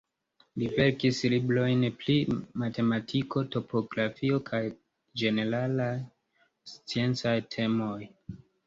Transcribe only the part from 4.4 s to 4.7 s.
kaj